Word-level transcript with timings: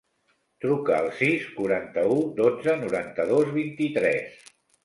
Truca 0.63 0.95
al 0.99 1.09
sis, 1.19 1.45
quaranta-u, 1.59 2.17
dotze, 2.41 2.75
noranta-dos, 2.87 3.55
vint-i-tres. 3.59 4.53